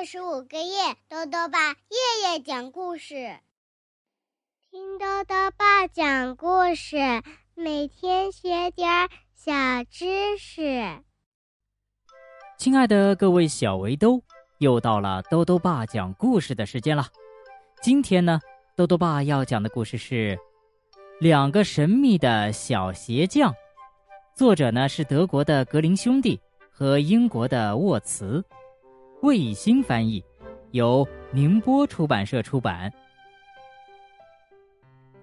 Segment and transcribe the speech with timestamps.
[0.00, 3.36] 二十五个月，豆豆爸夜夜讲故事，
[4.70, 6.96] 听豆豆爸讲故事，
[7.54, 9.52] 每天学点小
[9.90, 11.02] 知识。
[12.56, 14.22] 亲爱的各位小围兜，
[14.56, 17.06] 又到了豆豆爸讲故事的时间了。
[17.82, 18.40] 今天呢，
[18.74, 20.34] 豆豆爸要讲的故事是
[21.20, 23.52] 《两个神秘的小鞋匠》，
[24.34, 26.40] 作者呢是德国的格林兄弟
[26.72, 28.42] 和英国的沃茨。
[29.22, 30.24] 卫星翻译，
[30.70, 32.90] 由宁波出版社出版。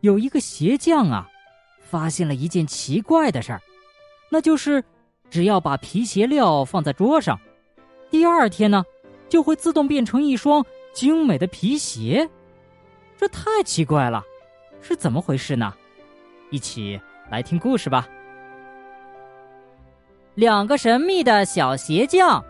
[0.00, 1.28] 有一个鞋匠啊，
[1.80, 3.62] 发现了一件奇怪的事儿，
[4.30, 4.82] 那就是
[5.30, 7.38] 只要把皮鞋料放在桌上，
[8.10, 8.84] 第二天呢，
[9.28, 12.28] 就会自动变成一双精美的皮鞋。
[13.16, 14.24] 这太奇怪了，
[14.82, 15.72] 是怎么回事呢？
[16.50, 18.08] 一起来听故事吧。
[20.34, 22.44] 两个神秘的小鞋匠。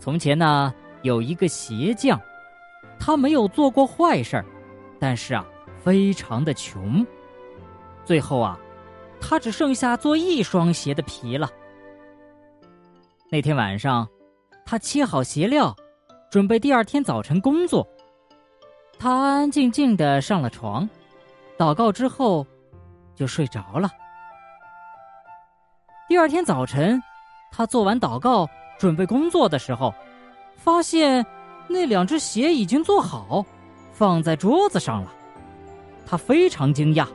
[0.00, 2.18] 从前呢，有一个鞋匠，
[2.98, 4.44] 他没有做过坏事儿，
[4.98, 5.44] 但是啊，
[5.84, 7.06] 非常的穷。
[8.02, 8.58] 最后啊，
[9.20, 11.50] 他只剩下做一双鞋的皮了。
[13.30, 14.08] 那天晚上，
[14.64, 15.76] 他切好鞋料，
[16.30, 17.86] 准备第二天早晨工作。
[18.98, 20.88] 他安安静静的上了床，
[21.58, 22.46] 祷告之后，
[23.14, 23.90] 就睡着了。
[26.08, 27.00] 第二天早晨，
[27.52, 28.48] 他做完祷告。
[28.80, 29.92] 准备工作的时候，
[30.56, 31.24] 发现
[31.68, 33.44] 那两只鞋已经做好，
[33.92, 35.12] 放在桌子上了。
[36.06, 37.06] 他非常惊讶，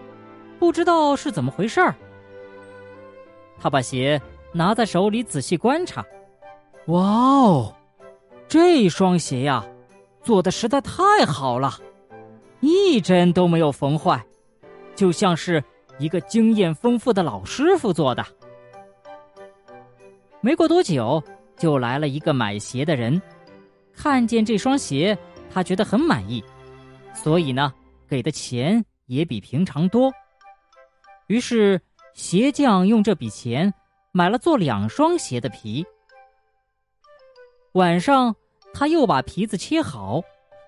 [0.59, 1.95] 不知道是怎么回事儿。
[3.59, 6.05] 他把鞋拿在手里仔细观察，
[6.85, 7.73] 哇哦，
[8.47, 9.65] 这双鞋呀，
[10.21, 11.73] 做的实在太好了，
[12.59, 14.23] 一针都没有缝坏，
[14.95, 15.63] 就像是
[15.97, 18.23] 一个经验丰富的老师傅做的。
[20.41, 21.23] 没过多久。
[21.57, 23.21] 就来了一个买鞋的人，
[23.93, 25.17] 看见这双鞋，
[25.49, 26.43] 他觉得很满意，
[27.13, 27.73] 所以呢，
[28.07, 30.11] 给的钱也比平常多。
[31.27, 31.81] 于是，
[32.13, 33.73] 鞋匠用这笔钱
[34.11, 35.85] 买了做两双鞋的皮。
[37.73, 38.35] 晚上，
[38.73, 40.21] 他又把皮子切好，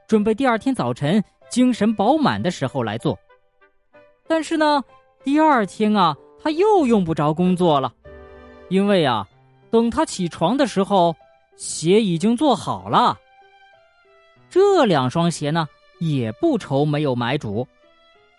[0.08, 3.18] 准备第二天早晨精神饱满的时候来做。
[4.28, 4.84] 但是呢，
[5.24, 7.94] 第二天啊，他又用不着工作了，
[8.70, 9.28] 因为啊。
[9.78, 11.16] 等他起床的时候，
[11.56, 13.16] 鞋已经做好了。
[14.50, 15.68] 这两双鞋呢，
[16.00, 17.68] 也不愁没有买主。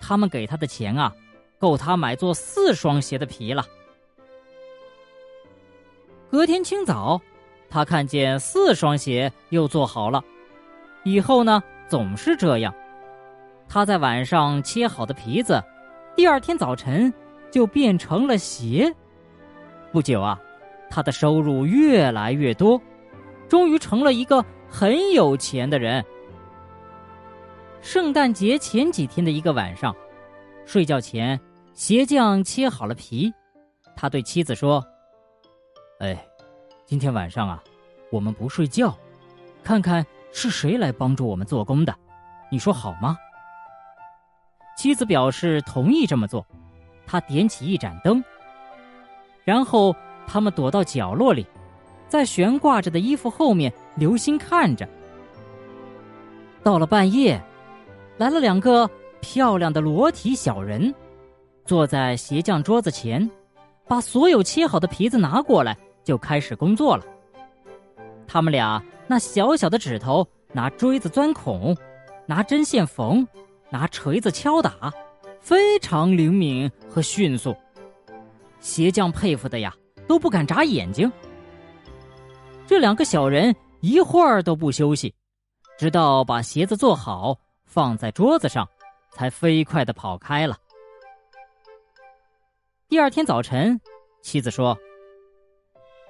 [0.00, 1.14] 他们给他的钱啊，
[1.60, 3.64] 够他买做四双鞋的皮了。
[6.28, 7.20] 隔天清早，
[7.70, 10.20] 他看见四双鞋又做好了。
[11.04, 12.74] 以后呢，总是这样。
[13.68, 15.62] 他在晚上切好的皮子，
[16.16, 17.14] 第二天早晨
[17.48, 18.92] 就变成了鞋。
[19.92, 20.36] 不久啊。
[20.90, 22.80] 他的收入越来越多，
[23.48, 26.04] 终于成了一个很有钱的人。
[27.80, 29.94] 圣诞节前几天的一个晚上，
[30.66, 31.38] 睡觉前，
[31.74, 33.32] 鞋匠切好了皮，
[33.94, 34.84] 他对妻子说
[36.00, 36.26] ：“哎，
[36.84, 37.62] 今天晚上啊，
[38.10, 38.96] 我们不睡觉，
[39.62, 41.94] 看看是谁来帮助我们做工的，
[42.50, 43.16] 你说好吗？”
[44.76, 46.44] 妻子表示同意这么做，
[47.06, 48.22] 他点起一盏灯，
[49.44, 49.94] 然后。
[50.30, 51.46] 他们躲到角落里，
[52.06, 54.86] 在悬挂着的衣服后面留心看着。
[56.62, 57.42] 到了半夜，
[58.18, 58.88] 来了两个
[59.20, 60.94] 漂亮的裸体小人，
[61.64, 63.28] 坐在鞋匠桌子前，
[63.88, 65.74] 把所有切好的皮子拿过来，
[66.04, 67.04] 就开始工作了。
[68.26, 71.74] 他们俩那小小的指头拿锥子钻孔，
[72.26, 73.26] 拿针线缝，
[73.70, 74.92] 拿锤子敲打，
[75.40, 77.56] 非常灵敏和迅速。
[78.60, 79.74] 鞋匠佩服的呀。
[80.08, 81.10] 都不敢眨眼睛。
[82.66, 85.14] 这两个小人一会儿都不休息，
[85.78, 88.68] 直到把鞋子做好放在桌子上，
[89.12, 90.56] 才飞快的跑开了。
[92.88, 93.80] 第二天早晨，
[94.22, 94.76] 妻子说：“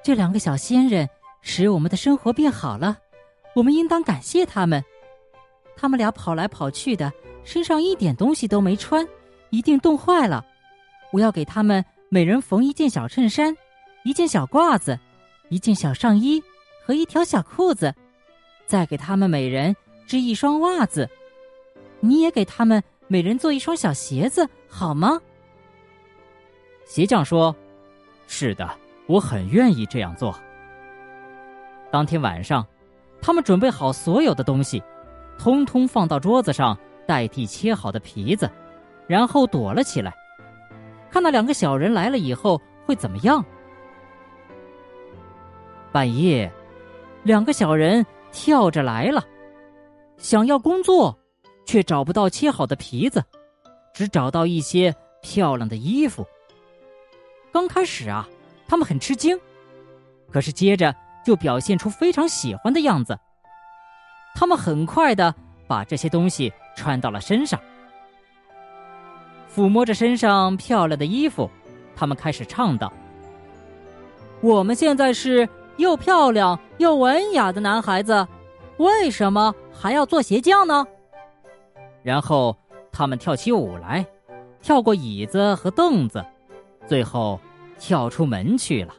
[0.02, 1.08] 这两个小仙人
[1.42, 2.96] 使我们的生活变好了，
[3.54, 4.82] 我们应当感谢他们。
[5.76, 7.12] 他们俩跑来跑去的，
[7.44, 9.06] 身上一点东西都没穿，
[9.50, 10.44] 一定冻坏了。
[11.12, 13.56] 我要给他们每人缝一件小衬衫。”
[14.04, 14.98] 一件小褂子，
[15.48, 16.42] 一件小上衣
[16.84, 17.94] 和一条小裤子，
[18.66, 19.74] 再给他们每人
[20.06, 21.08] 织一双袜子。
[22.00, 25.20] 你也给他们每人做一双小鞋子，好吗？
[26.86, 27.54] 鞋匠说
[28.26, 28.70] ：“是的，
[29.06, 30.38] 我很愿意这样做。”
[31.90, 32.66] 当天晚上，
[33.20, 34.82] 他们准备好所有的东西，
[35.38, 38.50] 通通放到桌子上，代替切好的皮子，
[39.06, 40.14] 然后躲了起来，
[41.10, 43.44] 看那两个小人来了以后会怎么样。
[45.92, 46.50] 半夜，
[47.22, 49.24] 两个小人跳着来了，
[50.16, 51.18] 想要工作，
[51.64, 53.22] 却找不到切好的皮子，
[53.92, 56.26] 只找到一些漂亮的衣服。
[57.50, 58.28] 刚开始啊，
[58.66, 59.38] 他们很吃惊，
[60.30, 60.94] 可是接着
[61.24, 63.18] 就表现出非常喜欢的样子。
[64.34, 65.34] 他们很快的
[65.66, 67.58] 把这些东西穿到了身上，
[69.52, 71.50] 抚摸着身上漂亮的衣服，
[71.96, 72.92] 他们开始唱道
[74.40, 75.48] ：“我们现在是
[75.78, 78.28] 又漂亮又文雅的男孩子，
[78.76, 80.86] 为什么还要做鞋匠呢？”
[82.04, 82.54] 然后
[82.92, 84.06] 他们跳起舞来，
[84.60, 86.24] 跳过椅子和凳子，
[86.86, 87.40] 最后
[87.78, 88.94] 跳出门去了。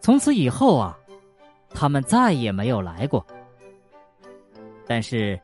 [0.00, 0.96] 从此以后啊。
[1.70, 3.24] 他们再也没有来过。
[4.86, 5.38] 但是，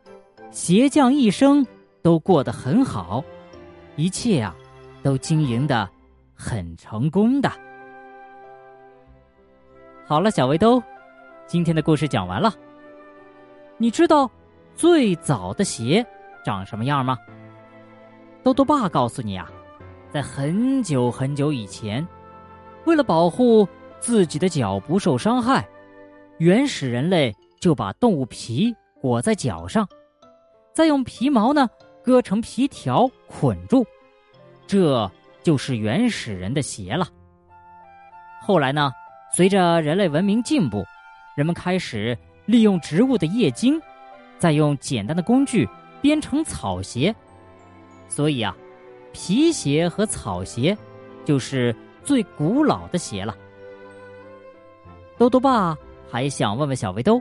[0.51, 1.65] 鞋匠一生
[2.03, 3.23] 都过得很好，
[3.95, 4.57] 一切啊，
[5.03, 5.87] 都经营的
[6.35, 7.53] 很成功的。
[10.07, 10.83] 好了，小围兜，
[11.47, 12.53] 今天的故事讲完了。
[13.79, 14.31] 你知道
[14.75, 16.05] 最早的鞋
[16.45, 17.17] 长什么样吗？
[18.43, 19.51] 豆豆爸告诉你啊，
[20.11, 22.07] 在很久很久以前，
[22.85, 23.67] 为了保护
[23.99, 25.67] 自己的脚不受伤害。
[26.37, 29.89] 原始人类就把动物皮裹在脚上，
[30.75, 31.67] 再用皮毛呢
[32.03, 33.87] 割成皮条捆住，
[34.67, 35.11] 这
[35.43, 37.09] 就是原始人的鞋了。
[38.43, 38.93] 后来呢，
[39.37, 40.85] 随着人类文明进步，
[41.35, 42.17] 人们开始
[42.47, 43.81] 利用植物的叶茎，
[44.39, 45.69] 再用简单的工具
[46.01, 47.13] 编成草鞋，
[48.09, 48.57] 所以啊，
[49.13, 50.77] 皮鞋和草鞋
[51.25, 53.37] 就是最古老的鞋了。
[55.19, 55.77] 豆豆爸。
[56.07, 57.21] 还想问问小围兜，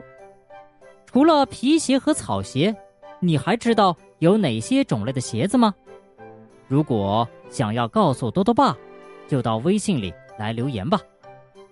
[1.04, 2.72] 除了皮鞋和草鞋，
[3.18, 5.74] 你还知道有哪些种类的鞋子吗？
[6.68, 8.76] 如果想要告诉兜兜爸，
[9.26, 11.00] 就到微信里来留言吧。